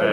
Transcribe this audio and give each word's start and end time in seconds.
Uh, 0.00 0.06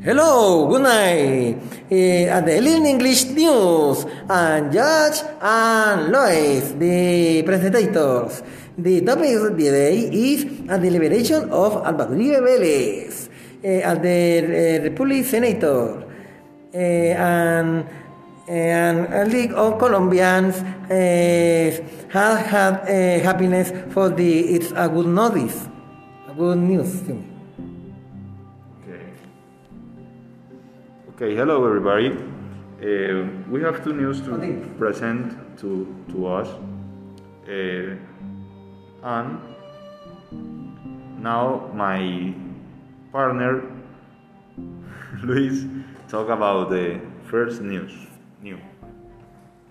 hello, 0.00 0.68
good 0.68 0.82
night. 0.82 1.60
Uh, 1.92 2.32
at 2.32 2.46
the 2.46 2.56
English 2.56 3.26
News, 3.36 4.06
and 4.28 4.72
Judge 4.72 5.20
and 5.42 6.08
Luis, 6.08 6.72
the 6.80 7.42
presentators. 7.44 8.40
The 8.78 9.02
topic 9.02 9.36
of 9.36 9.52
the 9.58 9.68
day 9.68 10.08
is 10.16 10.44
a 10.68 10.78
deliberation 10.78 11.50
of 11.52 11.84
Uribe 11.84 12.40
Vélez, 12.40 13.28
uh, 13.28 13.94
the 14.00 14.80
uh, 14.80 14.82
Republic 14.84 15.26
Senator, 15.26 16.08
and 16.72 17.84
and 18.48 19.12
a 19.12 19.24
League 19.26 19.52
of 19.52 19.78
Colombians 19.78 20.56
uh, 20.56 21.84
have 22.08 22.46
had 22.46 22.74
uh, 22.80 23.22
happiness 23.22 23.72
for 23.92 24.08
the. 24.08 24.40
It's 24.54 24.72
a 24.74 24.88
good 24.88 25.06
notice, 25.06 25.68
a 26.28 26.34
good 26.34 26.58
news 26.58 27.02
to 27.02 27.14
me. 27.14 27.24
Okay. 28.82 29.04
Okay, 31.10 31.36
hello 31.36 31.66
everybody. 31.66 32.08
Uh, 32.80 33.28
we 33.50 33.60
have 33.60 33.84
two 33.84 33.92
news 33.92 34.20
to 34.22 34.38
present 34.78 35.58
to, 35.58 35.86
to 36.10 36.26
us. 36.26 36.48
And 39.02 39.40
now 41.20 41.70
my 41.74 42.34
partner 43.12 43.62
Luis 45.22 45.64
talk 46.08 46.28
about 46.28 46.70
the 46.70 47.00
first 47.28 47.60
news. 47.60 47.92
New. 48.40 48.58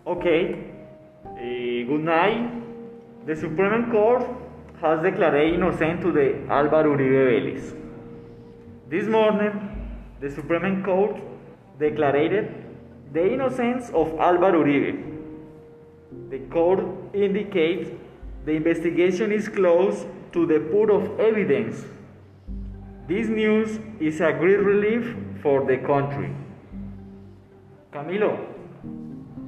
Okay, 0.06 0.56
eh, 1.40 1.84
good 1.88 2.02
night. 2.02 2.52
The 3.26 3.36
Supreme 3.36 3.90
Court 3.92 4.24
has 4.82 5.02
declared 5.02 5.54
innocent 5.54 6.02
to 6.02 6.12
the 6.12 6.26
Álvaro 6.50 6.92
Uribe 6.96 7.22
Vélez. 7.30 7.74
This 8.90 9.08
morning, 9.08 9.54
the 10.20 10.30
Supreme 10.30 10.84
Court 10.84 11.16
declared 11.80 12.54
the 13.14 13.34
innocence 13.34 13.88
of 13.90 14.08
Álvaro 14.30 14.62
Uribe. 14.66 15.02
The 16.30 16.40
court 16.56 16.84
indicates 17.14 17.90
the 18.46 18.52
investigation 18.52 19.32
is 19.32 19.48
close 19.48 20.06
to 20.34 20.46
the 20.46 20.60
put 20.60 20.90
of 20.90 21.20
evidence. 21.22 21.86
This 23.08 23.30
news 23.30 23.80
is 24.02 24.20
a 24.20 24.34
great 24.34 24.60
relief 24.60 25.16
for 25.42 25.66
the 25.66 25.78
country. 25.78 26.36
Camilo, 27.94 28.57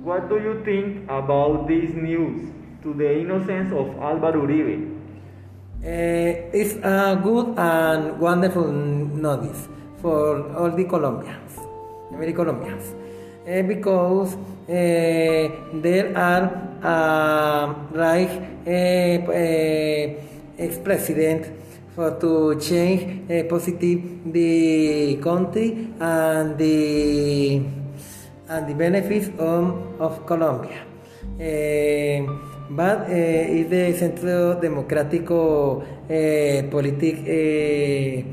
what 0.10 0.28
do 0.30 0.38
you 0.46 0.54
think 0.66 1.04
about 1.18 1.68
this 1.70 1.90
news 1.94 2.38
to 2.84 2.94
the 3.02 3.10
innocence 3.22 3.72
of 3.82 3.88
Álvaro 4.10 4.42
Uribe? 4.46 4.76
Uh, 5.86 6.58
it's 6.60 6.74
a 6.94 7.20
good 7.24 7.48
and 7.58 8.20
wonderful 8.20 8.72
notice 9.28 9.68
for 10.02 10.22
all 10.58 10.72
the 10.72 10.86
Colombians, 10.86 11.60
every 12.14 12.34
Colombians, 12.34 12.86
uh, 13.48 13.62
because 13.74 14.34
uh, 14.36 15.46
there 15.86 16.08
are 16.18 16.44
uh, 16.84 17.66
right 17.94 18.34
ex-president 20.58 21.46
for 21.96 22.10
to 22.24 22.60
change 22.60 23.02
positive 23.48 24.02
the 24.34 25.18
country 25.22 25.70
and 26.00 26.58
the 26.58 27.62
and 28.50 28.67
the 28.67 28.73
benefits 28.73 29.30
of, 29.38 30.02
of 30.02 30.25
Colombia. 30.25 30.83
Eh, 31.39 32.25
but 32.69 33.09
eh, 33.09 33.61
is 33.61 33.69
the 33.69 33.94
Centro 33.94 34.59
Democrático 34.59 35.83
eh, 36.08 36.67
Politic 36.69 37.23
eh, 37.25 38.25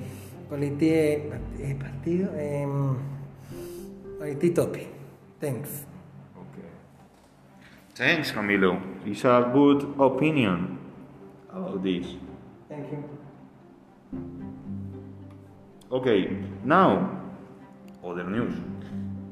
politi, 0.48 0.90
eh, 0.92 1.76
Partido 1.78 2.30
um, 2.32 2.98
Polititopi. 4.18 4.86
Thanks. 5.38 5.86
Okay. 6.36 6.68
Thanks, 7.94 8.32
Camilo. 8.32 8.80
It's 9.04 9.24
a 9.24 9.50
good 9.52 9.94
opinion 9.98 10.78
about 11.50 11.82
this. 11.82 12.06
Thank 12.68 12.90
you. 12.90 13.04
Okay, 15.92 16.36
now, 16.64 17.20
other 18.02 18.24
news. 18.24 18.54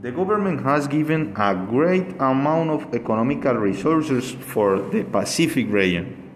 The 0.05 0.13
government 0.13 0.63
has 0.65 0.87
given 0.87 1.33
a 1.35 1.55
great 1.55 2.07
amount 2.21 2.69
of 2.69 2.95
economical 2.95 3.55
resources 3.55 4.33
for 4.33 4.79
the 4.79 5.03
Pacific 5.03 5.67
region. 5.71 6.31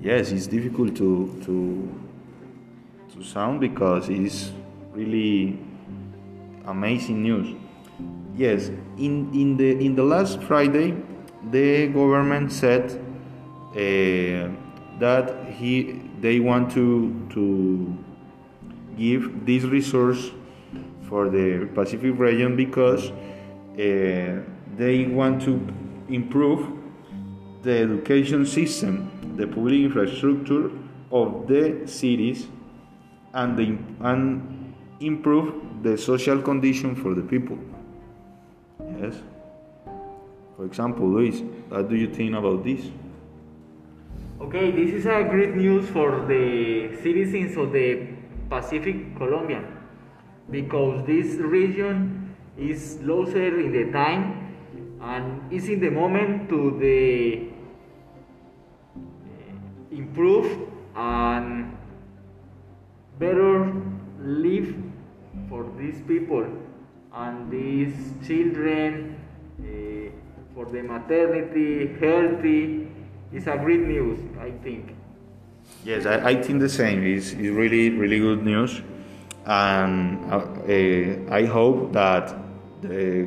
Yes, 0.00 0.30
it's 0.30 0.46
difficult 0.46 0.94
to 0.94 1.34
to 1.44 1.90
to 3.12 3.24
sound 3.24 3.58
because 3.58 4.08
it's 4.10 4.52
really 4.94 5.58
amazing 6.66 7.20
news. 7.20 7.56
Yes, 8.36 8.68
in, 8.96 9.34
in 9.34 9.56
the 9.56 9.84
in 9.84 9.96
the 9.96 10.04
last 10.04 10.40
Friday, 10.44 10.94
the 11.50 11.88
government 11.88 12.52
said 12.52 12.92
uh, 13.74 14.54
that 15.00 15.50
he 15.50 16.00
they 16.20 16.38
want 16.38 16.70
to 16.78 17.26
to 17.34 17.92
give 18.96 19.44
this 19.44 19.64
resource 19.64 20.30
for 21.08 21.28
the 21.28 21.68
Pacific 21.74 22.18
region 22.18 22.56
because 22.56 23.10
uh, 23.10 24.42
they 24.76 25.06
want 25.06 25.42
to 25.42 25.66
improve 26.08 26.78
the 27.62 27.78
education 27.78 28.46
system, 28.46 29.10
the 29.36 29.46
public 29.46 29.80
infrastructure 29.80 30.70
of 31.10 31.46
the 31.48 31.86
cities, 31.86 32.48
and, 33.34 33.56
the, 33.56 33.78
and 34.00 34.74
improve 35.00 35.82
the 35.82 35.96
social 35.96 36.40
condition 36.42 36.94
for 36.94 37.14
the 37.14 37.22
people. 37.22 37.58
Yes. 39.00 39.14
For 40.56 40.64
example, 40.64 41.08
Luis, 41.08 41.40
what 41.68 41.88
do 41.88 41.96
you 41.96 42.12
think 42.12 42.34
about 42.34 42.64
this? 42.64 42.80
Okay, 44.40 44.70
this 44.70 44.92
is 44.94 45.06
a 45.06 45.24
great 45.24 45.54
news 45.54 45.88
for 45.90 46.24
the 46.26 46.96
citizens 47.02 47.56
of 47.56 47.72
the 47.72 48.08
Pacific 48.48 49.16
Colombia 49.16 49.77
because 50.50 51.06
this 51.06 51.34
region 51.36 52.34
is 52.56 52.98
closer 53.02 53.60
in 53.60 53.72
the 53.72 53.92
time 53.92 54.56
and 55.00 55.52
is 55.52 55.68
in 55.68 55.80
the 55.80 55.90
moment 55.90 56.48
to 56.48 56.76
the 56.80 57.48
eh, 58.96 59.96
improve 60.02 60.68
and 60.96 61.76
better 63.18 63.72
live 64.20 64.74
for 65.48 65.70
these 65.78 66.00
people 66.08 66.46
and 67.14 67.50
these 67.50 67.94
children 68.26 69.16
eh, 69.64 70.10
for 70.54 70.66
the 70.66 70.82
maternity 70.82 71.94
healthy 72.00 72.88
is 73.32 73.46
a 73.46 73.56
great 73.58 73.80
news 73.80 74.18
i 74.40 74.50
think 74.62 74.94
Yes, 75.84 76.06
I, 76.06 76.30
I 76.30 76.42
think 76.42 76.60
the 76.60 76.68
same. 76.68 77.04
is 77.04 77.34
really, 77.34 77.90
really 77.90 78.18
good 78.18 78.44
news. 78.44 78.82
And 79.48 80.30
uh, 80.30 80.36
uh, 80.36 81.34
I 81.34 81.46
hope 81.46 81.92
that 81.94 82.36
the 82.82 83.26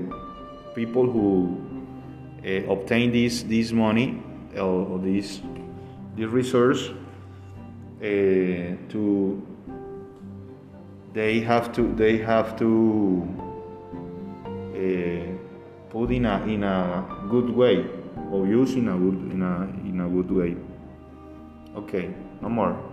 people 0.75 1.09
who 1.09 1.57
uh, 2.45 2.71
obtain 2.71 3.11
this, 3.11 3.41
this 3.43 3.71
money 3.71 4.21
or 4.55 4.99
this, 4.99 5.41
this 6.15 6.27
resource 6.27 6.91
uh, 8.01 8.77
to 8.89 9.47
they 11.13 11.41
have 11.41 11.73
to 11.73 11.93
they 11.95 12.17
have 12.17 12.55
to 12.57 13.27
uh, 14.73 15.89
put 15.89 16.11
in 16.11 16.25
a 16.25 16.41
in 16.45 16.63
a 16.63 17.05
good 17.29 17.49
way 17.49 17.85
or 18.31 18.47
use 18.47 18.73
in 18.75 18.87
a 18.87 18.97
good 18.97 19.31
in 19.31 19.41
a 19.41 19.63
in 19.87 20.01
a 20.01 20.07
good 20.07 20.31
way. 20.31 20.55
Okay, 21.75 22.13
no 22.41 22.49
more. 22.49 22.90